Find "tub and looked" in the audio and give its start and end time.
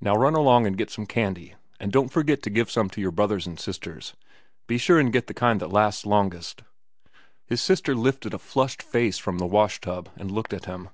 9.80-10.52